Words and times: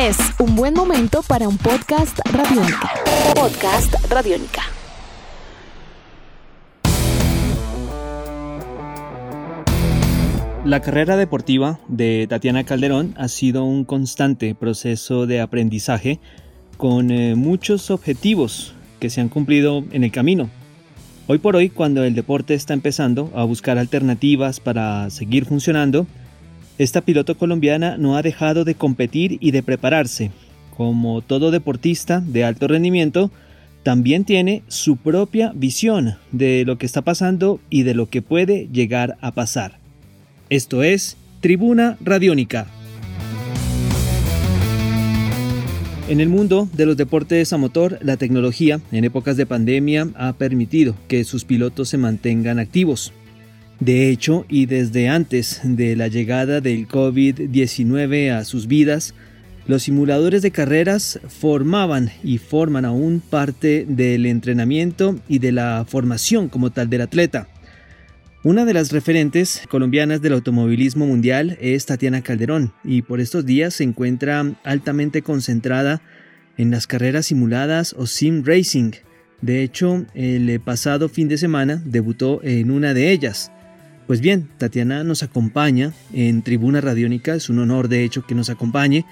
Es 0.00 0.16
un 0.38 0.54
buen 0.54 0.74
momento 0.74 1.22
para 1.26 1.48
un 1.48 1.58
podcast 1.58 2.20
radiónica. 2.32 2.88
Podcast 3.34 3.92
radiónica. 4.08 4.62
La 10.64 10.80
carrera 10.82 11.16
deportiva 11.16 11.80
de 11.88 12.28
Tatiana 12.28 12.62
Calderón 12.62 13.12
ha 13.18 13.26
sido 13.26 13.64
un 13.64 13.84
constante 13.84 14.54
proceso 14.54 15.26
de 15.26 15.40
aprendizaje 15.40 16.20
con 16.76 17.10
eh, 17.10 17.34
muchos 17.34 17.90
objetivos 17.90 18.76
que 19.00 19.10
se 19.10 19.20
han 19.20 19.28
cumplido 19.28 19.82
en 19.90 20.04
el 20.04 20.12
camino. 20.12 20.48
Hoy 21.26 21.38
por 21.38 21.56
hoy, 21.56 21.70
cuando 21.70 22.04
el 22.04 22.14
deporte 22.14 22.54
está 22.54 22.72
empezando 22.72 23.32
a 23.34 23.42
buscar 23.42 23.78
alternativas 23.78 24.60
para 24.60 25.10
seguir 25.10 25.44
funcionando, 25.44 26.06
esta 26.78 27.00
piloto 27.00 27.36
colombiana 27.36 27.96
no 27.98 28.16
ha 28.16 28.22
dejado 28.22 28.64
de 28.64 28.76
competir 28.76 29.36
y 29.40 29.50
de 29.50 29.62
prepararse. 29.62 30.30
Como 30.76 31.22
todo 31.22 31.50
deportista 31.50 32.20
de 32.20 32.44
alto 32.44 32.68
rendimiento, 32.68 33.32
también 33.82 34.24
tiene 34.24 34.62
su 34.68 34.96
propia 34.96 35.52
visión 35.54 36.14
de 36.30 36.64
lo 36.64 36.78
que 36.78 36.86
está 36.86 37.02
pasando 37.02 37.60
y 37.68 37.82
de 37.82 37.94
lo 37.94 38.08
que 38.08 38.22
puede 38.22 38.68
llegar 38.72 39.16
a 39.20 39.32
pasar. 39.32 39.78
Esto 40.50 40.82
es 40.82 41.16
Tribuna 41.40 41.96
Radiónica. 42.00 42.68
En 46.08 46.20
el 46.20 46.28
mundo 46.28 46.68
de 46.72 46.86
los 46.86 46.96
deportes 46.96 47.52
a 47.52 47.58
motor, 47.58 47.98
la 48.00 48.16
tecnología 48.16 48.80
en 48.92 49.04
épocas 49.04 49.36
de 49.36 49.44
pandemia 49.44 50.08
ha 50.14 50.32
permitido 50.32 50.94
que 51.06 51.24
sus 51.24 51.44
pilotos 51.44 51.90
se 51.90 51.98
mantengan 51.98 52.58
activos. 52.58 53.12
De 53.80 54.10
hecho, 54.10 54.44
y 54.48 54.66
desde 54.66 55.08
antes 55.08 55.60
de 55.62 55.94
la 55.94 56.08
llegada 56.08 56.60
del 56.60 56.88
COVID-19 56.88 58.32
a 58.32 58.44
sus 58.44 58.66
vidas, 58.66 59.14
los 59.68 59.84
simuladores 59.84 60.42
de 60.42 60.50
carreras 60.50 61.20
formaban 61.28 62.10
y 62.24 62.38
forman 62.38 62.84
aún 62.84 63.20
parte 63.20 63.84
del 63.88 64.26
entrenamiento 64.26 65.20
y 65.28 65.38
de 65.38 65.52
la 65.52 65.84
formación 65.86 66.48
como 66.48 66.70
tal 66.70 66.90
del 66.90 67.02
atleta. 67.02 67.48
Una 68.42 68.64
de 68.64 68.72
las 68.72 68.92
referentes 68.92 69.62
colombianas 69.68 70.22
del 70.22 70.32
automovilismo 70.32 71.06
mundial 71.06 71.58
es 71.60 71.86
Tatiana 71.86 72.22
Calderón 72.22 72.72
y 72.82 73.02
por 73.02 73.20
estos 73.20 73.44
días 73.44 73.74
se 73.74 73.84
encuentra 73.84 74.54
altamente 74.64 75.22
concentrada 75.22 76.00
en 76.56 76.70
las 76.70 76.86
carreras 76.86 77.26
simuladas 77.26 77.94
o 77.96 78.06
sim 78.06 78.42
racing. 78.44 78.92
De 79.42 79.62
hecho, 79.62 80.06
el 80.14 80.58
pasado 80.60 81.08
fin 81.08 81.28
de 81.28 81.36
semana 81.36 81.82
debutó 81.84 82.40
en 82.42 82.70
una 82.70 82.94
de 82.94 83.12
ellas. 83.12 83.52
Pues 84.08 84.22
bien, 84.22 84.48
Tatiana 84.56 85.04
nos 85.04 85.22
acompaña 85.22 85.92
en 86.14 86.40
Tribuna 86.40 86.80
Radiónica, 86.80 87.34
es 87.34 87.50
un 87.50 87.58
honor 87.58 87.88
de 87.88 88.04
hecho 88.04 88.24
que 88.24 88.34
nos 88.34 88.48
acompañe. 88.48 89.04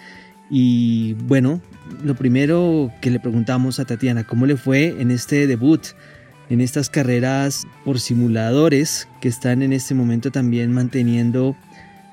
Y 0.48 1.12
bueno, 1.24 1.60
lo 2.02 2.14
primero 2.14 2.90
que 3.02 3.10
le 3.10 3.20
preguntamos 3.20 3.78
a 3.78 3.84
Tatiana, 3.84 4.26
¿cómo 4.26 4.46
le 4.46 4.56
fue 4.56 4.98
en 4.98 5.10
este 5.10 5.46
debut, 5.46 5.88
en 6.48 6.62
estas 6.62 6.88
carreras 6.88 7.66
por 7.84 8.00
simuladores 8.00 9.06
que 9.20 9.28
están 9.28 9.60
en 9.60 9.74
este 9.74 9.92
momento 9.92 10.30
también 10.30 10.72
manteniendo 10.72 11.54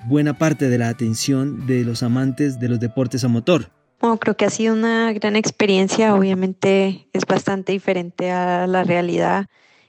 buena 0.05 0.37
parte 0.37 0.67
de 0.67 0.77
la 0.77 0.89
atención 0.89 1.65
de 1.65 1.85
los 1.85 2.03
amantes 2.03 2.59
de 2.59 2.67
los 2.67 2.81
deportes 2.81 3.23
a 3.23 3.29
motor? 3.29 3.69
Bueno, 4.01 4.19
creo 4.19 4.35
que 4.35 4.43
ha 4.43 4.49
sido 4.49 4.73
una 4.73 5.13
gran 5.13 5.37
experiencia, 5.37 6.13
obviamente 6.15 7.07
es 7.13 7.25
bastante 7.25 7.71
diferente 7.71 8.29
a 8.29 8.67
la 8.67 8.83
realidad 8.83 9.45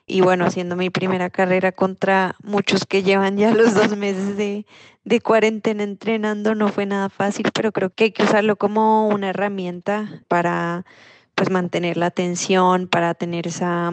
y 0.07 0.21
bueno, 0.21 0.45
haciendo 0.45 0.77
mi 0.77 0.91
primera 0.91 1.31
carrera 1.31 1.73
contra 1.73 2.37
muchos 2.43 2.85
que 2.87 3.03
llevan 3.03 3.37
ya 3.37 3.53
los 3.55 3.75
dos 3.75 3.97
meses 3.97 4.37
de, 4.37 4.67
de 5.05 5.21
cuarentena 5.21 5.83
entrenando, 5.83 6.55
no 6.55 6.69
fue 6.69 6.87
nada 6.87 7.09
fácil, 7.09 7.51
pero 7.55 7.73
creo 7.73 7.91
que 7.91 8.05
hay 8.05 8.13
que 8.13 8.25
usarlo 8.25 8.57
como 8.57 9.09
una 9.09 9.31
herramienta 9.31 10.23
para 10.29 10.85
pues 11.35 11.51
mantener 11.51 11.97
la 11.97 12.07
atención, 12.07 12.87
para 12.89 13.15
tener 13.15 13.47
esa 13.47 13.93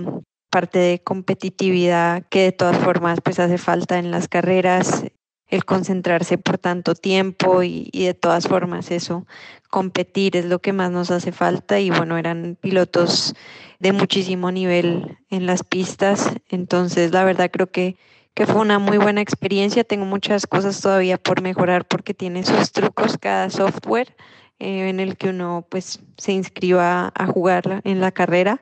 parte 0.50 0.80
de 0.80 1.02
competitividad 1.02 2.26
que 2.30 2.44
de 2.44 2.52
todas 2.52 2.77
formas 2.77 3.20
pues 3.23 3.39
hace 3.39 3.58
falta 3.58 3.98
en 3.98 4.11
las 4.11 4.27
carreras, 4.27 5.05
el 5.52 5.66
concentrarse 5.66 6.38
por 6.38 6.58
tanto 6.58 6.95
tiempo 6.95 7.62
y, 7.62 7.89
de 7.94 8.14
todas 8.14 8.48
formas 8.48 8.89
eso, 8.89 9.28
competir 9.70 10.38
es 10.38 10.45
lo 10.45 10.60
que 10.60 10.73
más 10.73 10.92
nos 10.92 11.12
hace 11.12 11.32
falta 11.32 11.80
y 11.80 11.92
bueno, 11.92 12.17
eran 12.17 12.58
pilotos 12.60 13.36
de 13.80 13.92
muchísimo 13.92 14.52
nivel 14.52 15.17
en 15.30 15.45
las 15.45 15.64
pistas. 15.64 16.32
Entonces, 16.50 17.12
la 17.12 17.26
verdad 17.26 17.52
creo 17.52 17.67
que, 17.67 17.98
que 18.34 18.48
fue 18.48 18.62
una 18.62 18.80
muy 18.80 18.98
buena 18.98 19.22
experiencia. 19.22 19.84
Tengo 19.84 20.06
muchas 20.06 20.48
cosas 20.48 20.80
todavía 20.80 21.17
por 21.17 21.42
mejorar 21.42 21.86
porque 21.86 22.14
tiene 22.14 22.44
sus 22.44 22.72
trucos 22.72 23.18
cada 23.18 23.50
software 23.50 24.16
eh, 24.60 24.89
en 24.89 25.02
el 25.02 25.18
que 25.18 25.30
uno 25.30 25.66
pues 25.70 26.00
se 26.18 26.32
inscriba 26.32 27.12
a 27.14 27.28
jugar 27.28 27.82
en 27.83 28.00
la 28.00 28.12
carrera. 28.12 28.62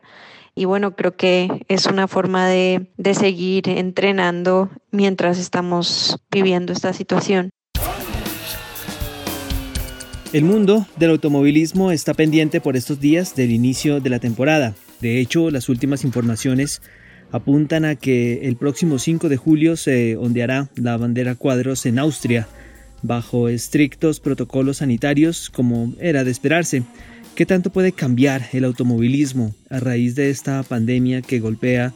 Y 0.59 0.65
bueno, 0.65 0.93
creo 0.93 1.15
que 1.15 1.63
es 1.69 1.85
una 1.85 2.09
forma 2.09 2.45
de, 2.45 2.87
de 2.97 3.13
seguir 3.13 3.69
entrenando 3.69 4.69
mientras 4.91 5.39
estamos 5.39 6.19
viviendo 6.29 6.73
esta 6.73 6.91
situación. 6.91 7.49
El 10.33 10.43
mundo 10.43 10.85
del 10.97 11.11
automovilismo 11.11 11.93
está 11.93 12.13
pendiente 12.13 12.59
por 12.59 12.75
estos 12.75 12.99
días 12.99 13.37
del 13.37 13.51
inicio 13.51 14.01
de 14.01 14.09
la 14.09 14.19
temporada. 14.19 14.75
De 14.99 15.21
hecho, 15.21 15.49
las 15.49 15.69
últimas 15.69 16.03
informaciones 16.03 16.81
apuntan 17.31 17.85
a 17.85 17.95
que 17.95 18.45
el 18.49 18.57
próximo 18.57 18.99
5 18.99 19.29
de 19.29 19.37
julio 19.37 19.77
se 19.77 20.17
ondeará 20.17 20.67
la 20.75 20.97
bandera 20.97 21.35
cuadros 21.35 21.85
en 21.85 21.99
Austria, 21.99 22.49
bajo 23.01 23.47
estrictos 23.47 24.19
protocolos 24.19 24.77
sanitarios 24.77 25.49
como 25.49 25.93
era 26.01 26.25
de 26.25 26.31
esperarse. 26.31 26.83
¿Qué 27.39 27.45
tanto 27.45 27.69
puede 27.69 27.93
cambiar 27.93 28.49
el 28.51 28.65
automovilismo 28.65 29.55
a 29.69 29.79
raíz 29.79 30.13
de 30.13 30.29
esta 30.29 30.61
pandemia 30.61 31.21
que 31.21 31.39
golpea 31.39 31.93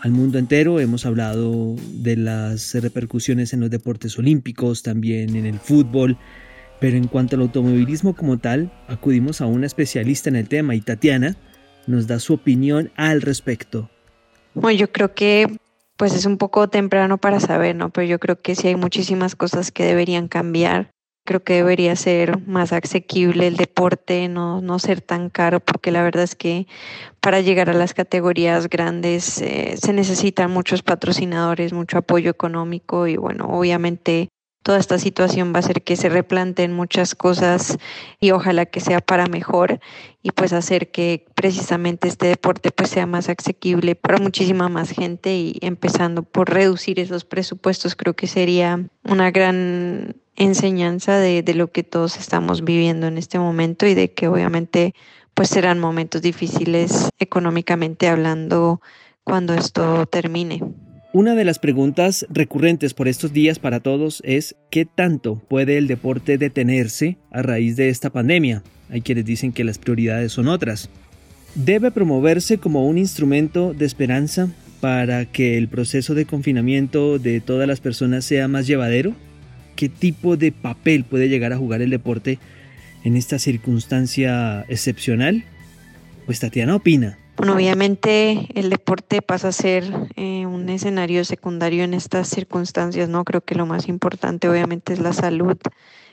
al 0.00 0.10
mundo 0.10 0.36
entero? 0.36 0.80
Hemos 0.80 1.06
hablado 1.06 1.76
de 1.94 2.18
las 2.18 2.74
repercusiones 2.74 3.54
en 3.54 3.60
los 3.60 3.70
deportes 3.70 4.18
olímpicos, 4.18 4.82
también 4.82 5.34
en 5.34 5.46
el 5.46 5.58
fútbol, 5.58 6.18
pero 6.78 6.98
en 6.98 7.08
cuanto 7.08 7.36
al 7.36 7.40
automovilismo 7.40 8.14
como 8.14 8.38
tal, 8.38 8.70
acudimos 8.86 9.40
a 9.40 9.46
una 9.46 9.64
especialista 9.64 10.28
en 10.28 10.36
el 10.36 10.46
tema 10.46 10.74
y 10.74 10.82
Tatiana 10.82 11.36
nos 11.86 12.06
da 12.06 12.18
su 12.18 12.34
opinión 12.34 12.92
al 12.94 13.22
respecto. 13.22 13.88
Bueno, 14.52 14.78
yo 14.78 14.92
creo 14.92 15.14
que 15.14 15.56
pues 15.96 16.14
es 16.14 16.26
un 16.26 16.36
poco 16.36 16.68
temprano 16.68 17.16
para 17.16 17.40
saber, 17.40 17.74
¿no? 17.76 17.88
Pero 17.88 18.06
yo 18.06 18.18
creo 18.18 18.42
que 18.42 18.54
sí 18.54 18.68
hay 18.68 18.76
muchísimas 18.76 19.36
cosas 19.36 19.72
que 19.72 19.84
deberían 19.84 20.28
cambiar. 20.28 20.91
Creo 21.24 21.44
que 21.44 21.54
debería 21.54 21.94
ser 21.94 22.44
más 22.48 22.72
asequible 22.72 23.46
el 23.46 23.56
deporte, 23.56 24.28
no, 24.28 24.60
no 24.60 24.80
ser 24.80 25.00
tan 25.00 25.30
caro, 25.30 25.60
porque 25.60 25.92
la 25.92 26.02
verdad 26.02 26.24
es 26.24 26.34
que 26.34 26.66
para 27.20 27.40
llegar 27.40 27.70
a 27.70 27.74
las 27.74 27.94
categorías 27.94 28.68
grandes 28.68 29.40
eh, 29.40 29.76
se 29.76 29.92
necesitan 29.92 30.50
muchos 30.50 30.82
patrocinadores, 30.82 31.72
mucho 31.72 31.98
apoyo 31.98 32.30
económico 32.30 33.06
y 33.06 33.16
bueno, 33.16 33.46
obviamente 33.48 34.30
toda 34.62 34.78
esta 34.78 34.98
situación 34.98 35.52
va 35.52 35.56
a 35.56 35.60
hacer 35.60 35.82
que 35.82 35.96
se 35.96 36.08
replanteen 36.08 36.72
muchas 36.72 37.14
cosas 37.14 37.78
y 38.20 38.30
ojalá 38.30 38.66
que 38.66 38.80
sea 38.80 39.00
para 39.00 39.26
mejor 39.26 39.80
y 40.22 40.30
pues 40.30 40.52
hacer 40.52 40.90
que 40.90 41.26
precisamente 41.34 42.08
este 42.08 42.26
deporte 42.28 42.70
pues 42.70 42.90
sea 42.90 43.06
más 43.06 43.28
asequible 43.28 43.94
para 43.94 44.18
muchísima 44.18 44.68
más 44.68 44.90
gente 44.90 45.34
y 45.34 45.58
empezando 45.60 46.22
por 46.22 46.50
reducir 46.50 47.00
esos 47.00 47.24
presupuestos 47.24 47.96
creo 47.96 48.14
que 48.14 48.26
sería 48.26 48.88
una 49.04 49.30
gran 49.30 50.16
enseñanza 50.36 51.18
de, 51.18 51.42
de 51.42 51.54
lo 51.54 51.70
que 51.70 51.82
todos 51.82 52.16
estamos 52.16 52.64
viviendo 52.64 53.06
en 53.06 53.18
este 53.18 53.38
momento 53.38 53.86
y 53.86 53.94
de 53.94 54.12
que 54.12 54.28
obviamente 54.28 54.94
pues 55.34 55.48
serán 55.48 55.78
momentos 55.78 56.22
difíciles 56.22 57.10
económicamente 57.18 58.08
hablando 58.08 58.80
cuando 59.24 59.54
esto 59.54 60.06
termine. 60.06 60.60
Una 61.14 61.34
de 61.34 61.44
las 61.44 61.58
preguntas 61.58 62.26
recurrentes 62.30 62.94
por 62.94 63.06
estos 63.06 63.34
días 63.34 63.58
para 63.58 63.80
todos 63.80 64.22
es 64.24 64.56
¿qué 64.70 64.86
tanto 64.86 65.42
puede 65.46 65.76
el 65.76 65.86
deporte 65.86 66.38
detenerse 66.38 67.18
a 67.30 67.42
raíz 67.42 67.76
de 67.76 67.90
esta 67.90 68.08
pandemia? 68.08 68.62
Hay 68.88 69.02
quienes 69.02 69.26
dicen 69.26 69.52
que 69.52 69.62
las 69.62 69.76
prioridades 69.76 70.32
son 70.32 70.48
otras. 70.48 70.88
¿Debe 71.54 71.90
promoverse 71.90 72.56
como 72.56 72.88
un 72.88 72.96
instrumento 72.96 73.74
de 73.74 73.84
esperanza 73.84 74.48
para 74.80 75.26
que 75.26 75.58
el 75.58 75.68
proceso 75.68 76.14
de 76.14 76.24
confinamiento 76.24 77.18
de 77.18 77.42
todas 77.42 77.68
las 77.68 77.80
personas 77.80 78.24
sea 78.24 78.48
más 78.48 78.66
llevadero? 78.66 79.14
¿Qué 79.76 79.90
tipo 79.90 80.38
de 80.38 80.50
papel 80.50 81.04
puede 81.04 81.28
llegar 81.28 81.52
a 81.52 81.58
jugar 81.58 81.82
el 81.82 81.90
deporte 81.90 82.38
en 83.04 83.18
esta 83.18 83.38
circunstancia 83.38 84.64
excepcional? 84.66 85.44
Pues 86.24 86.40
Tatiana 86.40 86.74
opina. 86.74 87.18
Bueno, 87.42 87.56
obviamente 87.56 88.46
el 88.54 88.70
deporte 88.70 89.20
pasa 89.20 89.48
a 89.48 89.52
ser 89.52 89.82
eh, 90.14 90.46
un 90.46 90.68
escenario 90.68 91.24
secundario 91.24 91.82
en 91.82 91.92
estas 91.92 92.28
circunstancias, 92.28 93.08
¿no? 93.08 93.24
Creo 93.24 93.40
que 93.40 93.56
lo 93.56 93.66
más 93.66 93.88
importante 93.88 94.48
obviamente 94.48 94.92
es 94.92 95.00
la 95.00 95.12
salud 95.12 95.56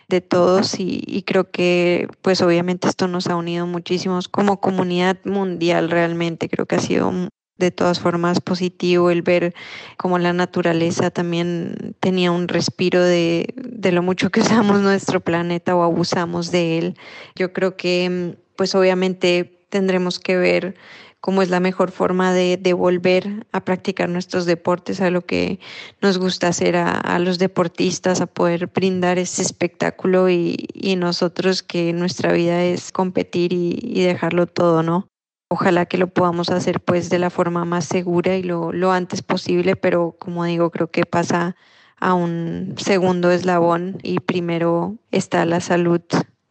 de 0.08 0.22
todos 0.22 0.80
y, 0.80 1.24
creo 1.28 1.52
que 1.52 2.08
pues 2.24 2.42
obviamente 2.42 2.88
esto 2.88 3.08
nos 3.08 3.28
ha 3.28 3.36
unido 3.36 3.68
muchísimos 3.68 4.28
como 4.28 4.60
comunidad 4.60 5.20
mundial 5.24 5.92
realmente, 5.92 6.50
creo 6.50 6.66
que 6.66 6.78
ha 6.78 6.80
sido 6.80 7.14
de 7.60 7.70
todas 7.70 8.00
formas 8.00 8.42
positivo 8.42 9.12
el 9.12 9.22
ver 9.22 9.54
cómo 9.98 10.18
la 10.18 10.34
naturaleza 10.34 11.12
también 11.12 11.96
tenía 12.00 12.32
un 12.32 12.48
respiro 12.48 13.04
de, 13.04 13.54
de 13.56 13.92
lo 13.92 14.02
mucho 14.02 14.32
que 14.32 14.40
usamos 14.42 14.80
nuestro 14.80 15.20
planeta 15.20 15.76
o 15.76 15.84
abusamos 15.84 16.50
de 16.50 16.80
él. 16.80 16.96
Yo 17.36 17.54
creo 17.54 17.78
que 17.78 18.36
pues 18.56 18.74
obviamente 18.74 19.60
tendremos 19.70 20.20
que 20.20 20.36
ver 20.36 20.76
cómo 21.22 21.42
es 21.42 21.50
la 21.50 21.60
mejor 21.60 21.92
forma 21.92 22.34
de, 22.34 22.58
de, 22.58 22.74
volver 22.74 23.46
a 23.52 23.64
practicar 23.66 24.10
nuestros 24.10 24.46
deportes, 24.46 25.02
a 25.02 25.10
lo 25.10 25.22
que 25.22 25.60
nos 26.02 26.18
gusta 26.18 26.48
hacer 26.48 26.78
a, 26.78 27.20
los 27.20 27.40
deportistas, 27.40 28.22
a 28.22 28.28
poder 28.28 28.68
brindar 28.68 29.20
ese 29.20 29.42
espectáculo 29.42 30.30
y, 30.30 30.68
nosotros 30.98 31.64
que 31.64 31.94
nuestra 31.94 32.34
vida 32.34 32.64
es 32.64 32.92
competir 32.92 33.54
y, 33.54 33.80
y 33.82 34.04
dejarlo 34.04 34.48
todo, 34.48 34.84
¿no? 34.84 35.08
Ojalá 35.52 35.86
que 35.86 35.98
lo 35.98 36.08
podamos 36.08 36.50
hacer 36.50 36.80
pues 36.80 37.10
de 37.10 37.20
la 37.20 37.30
forma 37.30 37.66
más 37.66 37.86
segura 37.86 38.36
y 38.36 38.44
lo, 38.44 38.72
lo 38.72 38.92
antes 38.92 39.22
posible, 39.22 39.76
pero 39.76 40.16
como 40.20 40.46
digo, 40.46 40.70
creo 40.70 40.92
que 40.92 41.06
pasa 41.06 41.56
a 42.00 42.14
un 42.14 42.76
segundo 42.78 43.32
eslabón 43.32 43.98
y 44.04 44.20
primero 44.20 44.98
está 45.12 45.46
la 45.46 45.60
salud 45.60 46.02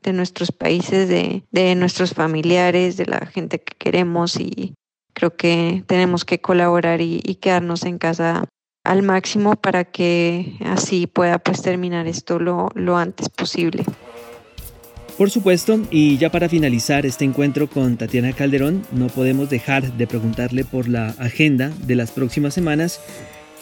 de 0.08 0.14
nuestros 0.14 0.52
países, 0.52 1.08
de, 1.08 1.44
de 1.50 1.74
nuestros 1.74 2.14
familiares, 2.14 2.96
de 2.96 3.06
la 3.06 3.26
gente 3.26 3.60
que 3.60 3.74
queremos 3.78 4.36
y 4.36 4.74
creo 5.14 5.36
que 5.36 5.84
tenemos 5.86 6.24
que 6.24 6.40
colaborar 6.40 7.00
y, 7.00 7.20
y 7.24 7.36
quedarnos 7.36 7.84
en 7.84 7.98
casa 7.98 8.44
al 8.84 9.02
máximo 9.02 9.54
para 9.54 9.84
que 9.84 10.56
así 10.64 11.06
pueda 11.06 11.38
pues 11.38 11.62
terminar 11.62 12.06
esto 12.06 12.38
lo, 12.38 12.70
lo 12.74 12.96
antes 12.96 13.28
posible. 13.28 13.84
Por 15.18 15.30
supuesto, 15.30 15.80
y 15.90 16.16
ya 16.16 16.30
para 16.30 16.48
finalizar 16.48 17.04
este 17.04 17.24
encuentro 17.24 17.68
con 17.68 17.96
Tatiana 17.96 18.32
Calderón, 18.32 18.84
no 18.92 19.08
podemos 19.08 19.50
dejar 19.50 19.92
de 19.92 20.06
preguntarle 20.06 20.64
por 20.64 20.88
la 20.88 21.08
agenda 21.18 21.72
de 21.82 21.96
las 21.96 22.12
próximas 22.12 22.54
semanas 22.54 23.00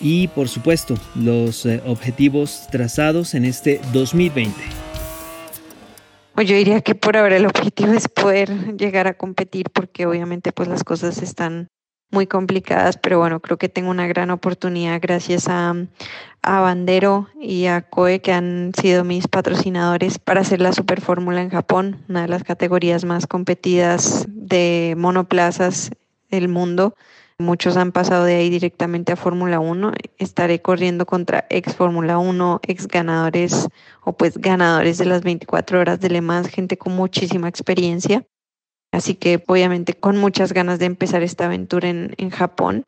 y 0.00 0.28
por 0.28 0.48
supuesto 0.48 0.96
los 1.14 1.64
eh, 1.64 1.82
objetivos 1.86 2.66
trazados 2.70 3.34
en 3.34 3.46
este 3.46 3.80
2020. 3.94 4.85
Pues 6.36 6.50
yo 6.50 6.54
diría 6.54 6.82
que 6.82 6.94
por 6.94 7.16
ahora 7.16 7.38
el 7.38 7.46
objetivo 7.46 7.94
es 7.94 8.08
poder 8.08 8.76
llegar 8.76 9.06
a 9.06 9.14
competir 9.14 9.70
porque 9.70 10.04
obviamente 10.04 10.52
pues 10.52 10.68
las 10.68 10.84
cosas 10.84 11.22
están 11.22 11.68
muy 12.10 12.26
complicadas, 12.26 12.98
pero 12.98 13.18
bueno, 13.18 13.40
creo 13.40 13.56
que 13.56 13.70
tengo 13.70 13.88
una 13.88 14.06
gran 14.06 14.30
oportunidad 14.30 15.00
gracias 15.00 15.48
a, 15.48 15.74
a 16.42 16.60
Bandero 16.60 17.28
y 17.40 17.66
a 17.66 17.80
COE, 17.88 18.20
que 18.20 18.32
han 18.32 18.72
sido 18.78 19.02
mis 19.02 19.28
patrocinadores 19.28 20.18
para 20.18 20.42
hacer 20.42 20.60
la 20.60 20.74
Super 20.74 21.00
Fórmula 21.00 21.40
en 21.40 21.48
Japón, 21.48 22.04
una 22.06 22.20
de 22.20 22.28
las 22.28 22.44
categorías 22.44 23.06
más 23.06 23.26
competidas 23.26 24.26
de 24.28 24.94
monoplazas 24.98 25.90
del 26.30 26.48
mundo. 26.48 26.94
Muchos 27.38 27.76
han 27.76 27.92
pasado 27.92 28.24
de 28.24 28.36
ahí 28.36 28.48
directamente 28.48 29.12
a 29.12 29.16
Fórmula 29.16 29.60
1. 29.60 29.92
Estaré 30.16 30.62
corriendo 30.62 31.04
contra 31.04 31.46
ex 31.50 31.76
Fórmula 31.76 32.16
1, 32.16 32.60
ex 32.66 32.88
ganadores 32.88 33.68
o 34.04 34.14
pues 34.14 34.38
ganadores 34.38 34.96
de 34.96 35.04
las 35.04 35.22
24 35.22 35.78
horas 35.78 36.00
de 36.00 36.08
Le 36.08 36.22
Mans, 36.22 36.48
gente 36.48 36.78
con 36.78 36.96
muchísima 36.96 37.46
experiencia. 37.46 38.26
Así 38.90 39.16
que 39.16 39.44
obviamente 39.46 39.92
con 39.92 40.16
muchas 40.16 40.54
ganas 40.54 40.78
de 40.78 40.86
empezar 40.86 41.22
esta 41.22 41.44
aventura 41.44 41.90
en, 41.90 42.14
en 42.16 42.30
Japón 42.30 42.86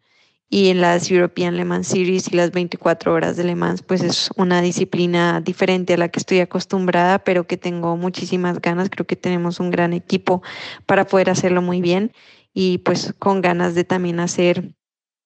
y 0.49 0.69
en 0.69 0.81
las 0.81 1.11
European 1.11 1.59
Le 1.59 1.67
Mans 1.67 1.89
Series 1.89 2.33
y 2.33 2.37
las 2.37 2.51
24 2.51 3.13
horas 3.13 3.37
de 3.37 3.45
Le 3.45 3.55
Mans, 3.55 3.83
pues 3.83 4.03
es 4.03 4.31
una 4.37 4.63
disciplina 4.63 5.43
diferente 5.43 5.93
a 5.93 5.99
la 5.99 6.09
que 6.09 6.21
estoy 6.21 6.41
acostumbrada, 6.41 7.19
pero 7.19 7.47
que 7.47 7.59
tengo 7.59 7.99
muchísimas 7.99 8.63
ganas. 8.63 8.89
Creo 8.89 9.07
que 9.07 9.17
tenemos 9.17 9.61
un 9.61 9.71
gran 9.71 9.93
equipo 9.93 10.43
para 10.87 11.07
poder 11.07 11.29
hacerlo 11.29 11.61
muy 11.61 11.83
bien 11.83 12.13
y 12.61 12.79
pues 12.79 13.15
con 13.21 13.41
ganas 13.41 13.77
de 13.77 13.85
también 13.85 14.19
hacer 14.19 14.75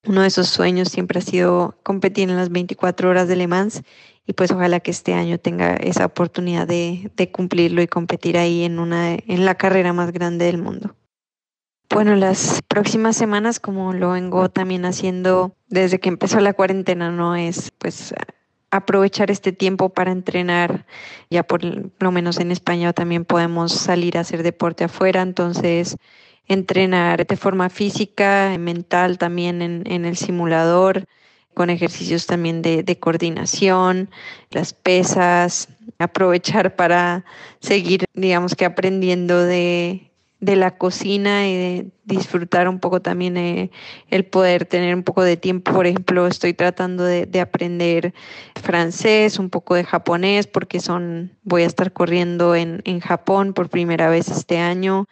uno 0.07 0.21
de 0.21 0.29
esos 0.29 0.49
sueños 0.49 0.91
siempre 0.91 1.19
ha 1.19 1.23
sido 1.23 1.79
competir 1.83 2.29
en 2.29 2.37
las 2.37 2.51
24 2.51 3.09
horas 3.09 3.27
de 3.27 3.37
Le 3.37 3.47
Mans 3.47 3.83
y 4.27 4.35
pues 4.35 4.51
ojalá 4.51 4.81
que 4.81 4.91
este 4.91 5.15
año 5.15 5.39
tenga 5.39 5.77
esa 5.77 6.05
oportunidad 6.05 6.67
de, 6.67 7.11
de 7.17 7.33
cumplirlo 7.33 7.81
y 7.81 7.87
competir 7.87 8.37
ahí 8.37 8.65
en, 8.65 8.79
una, 8.79 9.15
en 9.15 9.47
la 9.47 9.55
carrera 9.55 9.95
más 9.95 10.13
grande 10.13 10.45
del 10.45 10.59
mundo. 10.59 10.95
Bueno, 11.89 12.17
las 12.17 12.61
próximas 12.69 13.17
semanas, 13.17 13.61
como 13.61 13.95
lo 13.95 14.11
vengo 14.11 14.51
también 14.51 14.85
haciendo 14.85 15.57
desde 15.69 16.01
que 16.01 16.11
empezó 16.11 16.39
la 16.41 16.53
cuarentena, 16.53 17.11
no 17.11 17.35
es 17.35 17.71
pues 17.79 18.13
aprovechar 18.71 19.31
este 19.31 19.53
tiempo 19.53 19.89
para 19.89 20.13
entrenar. 20.13 20.85
Ya 21.31 21.45
por 21.45 21.65
lo 21.65 22.13
menos 22.13 22.41
en 22.41 22.53
España 22.53 22.93
también 22.93 23.25
podemos 23.25 23.73
salir 23.73 24.19
a 24.19 24.21
hacer 24.21 24.43
deporte 24.43 24.85
afuera, 24.85 25.23
entonces 25.23 25.97
entrenar 26.49 27.27
de 27.27 27.37
forma 27.37 27.71
física, 27.71 28.55
mental 28.59 29.19
también 29.19 29.63
en, 29.63 30.05
el 30.05 30.17
simulador, 30.17 31.05
con 31.55 31.71
ejercicios 31.71 32.27
también 32.27 32.63
de, 32.63 32.83
de, 32.83 32.99
coordinación, 32.99 34.11
las 34.51 34.73
pesas, 34.73 35.69
aprovechar 35.99 36.77
para 36.77 37.25
seguir, 37.61 38.05
digamos 38.15 38.55
que 38.55 38.65
aprendiendo 38.65 39.43
de, 39.43 40.13
de 40.43 40.57
la 40.57 40.77
cocina 40.77 41.49
y 41.49 41.57
de 41.57 41.87
disfrutar 42.05 42.69
un 42.69 42.81
poco 42.81 43.01
también 43.01 43.37
eh, 43.37 43.71
el 44.11 44.25
poder 44.25 44.67
tener 44.67 44.93
un 44.93 45.05
poco 45.05 45.23
de 45.23 45.37
tiempo. 45.37 45.73
Por 45.73 45.87
ejemplo, 45.87 46.27
estoy 46.27 46.53
tratando 46.53 47.05
de, 47.05 47.27
de, 47.27 47.41
aprender 47.41 48.13
francés, 48.61 49.39
un 49.39 49.51
poco 49.51 49.77
de 49.77 49.85
japonés, 49.85 50.49
porque 50.49 50.81
son, 50.81 51.31
voy 51.45 51.63
a 51.63 51.67
estar 51.67 51.93
corriendo 51.93 52.57
en, 52.57 52.83
en 52.85 52.99
Japón 52.99 53.55
por 53.55 53.69
primera 53.69 54.11
vez 54.11 54.29
este 54.29 54.59
año. 54.59 55.07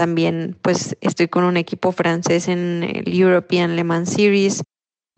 También 0.00 0.56
pues 0.62 0.96
estoy 1.02 1.28
con 1.28 1.44
un 1.44 1.58
equipo 1.58 1.92
francés 1.92 2.48
en 2.48 2.82
el 2.82 3.20
European 3.20 3.76
Le 3.76 3.84
Mans 3.84 4.08
Series 4.08 4.62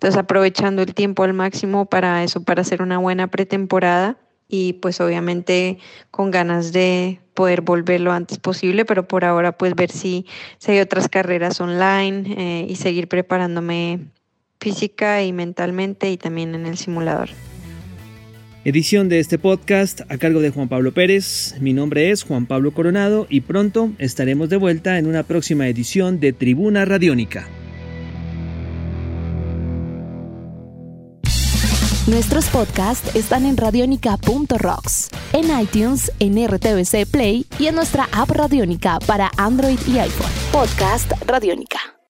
entonces, 0.02 0.18
aprovechando 0.18 0.82
el 0.82 0.94
tiempo 0.94 1.22
al 1.22 1.32
máximo 1.32 1.86
para 1.86 2.24
eso, 2.24 2.42
para 2.42 2.62
hacer 2.62 2.82
una 2.82 2.98
buena 2.98 3.28
pretemporada 3.28 4.16
y 4.48 4.72
pues 4.72 5.00
obviamente 5.00 5.78
con 6.10 6.32
ganas 6.32 6.72
de 6.72 7.20
poder 7.34 7.60
volver 7.60 8.00
lo 8.00 8.10
antes 8.10 8.40
posible, 8.40 8.84
pero 8.84 9.06
por 9.06 9.24
ahora 9.24 9.52
pues 9.52 9.76
ver 9.76 9.92
si, 9.92 10.26
hay 10.66 10.80
otras 10.80 11.08
carreras 11.08 11.60
online 11.60 12.34
eh, 12.36 12.66
y 12.68 12.74
seguir 12.74 13.06
preparándome 13.06 14.00
física 14.58 15.22
y 15.22 15.32
mentalmente 15.32 16.10
y 16.10 16.16
también 16.16 16.56
en 16.56 16.66
el 16.66 16.78
simulador. 16.78 17.28
Edición 18.64 19.08
de 19.08 19.18
este 19.18 19.38
podcast 19.38 20.02
a 20.08 20.18
cargo 20.18 20.40
de 20.40 20.50
Juan 20.50 20.68
Pablo 20.68 20.94
Pérez. 20.94 21.56
Mi 21.60 21.72
nombre 21.72 22.12
es 22.12 22.22
Juan 22.22 22.46
Pablo 22.46 22.72
Coronado 22.72 23.26
y 23.28 23.40
pronto 23.40 23.90
estaremos 23.98 24.50
de 24.50 24.56
vuelta 24.56 24.98
en 24.98 25.08
una 25.08 25.24
próxima 25.24 25.66
edición 25.66 26.20
de 26.20 26.32
Tribuna 26.32 26.84
Radiónica. 26.84 27.48
Nuestros 32.06 32.46
podcasts 32.50 33.16
están 33.16 33.46
en 33.46 33.56
radionica.rocks, 33.56 35.10
en 35.32 35.60
iTunes, 35.60 36.12
en 36.20 36.46
RTVC 36.46 37.06
Play 37.10 37.46
y 37.58 37.66
en 37.66 37.74
nuestra 37.74 38.08
app 38.12 38.30
Radionica 38.30 39.00
para 39.06 39.32
Android 39.38 39.78
y 39.88 39.98
iPhone. 39.98 40.30
Podcast 40.52 41.10
Radionica. 41.26 42.01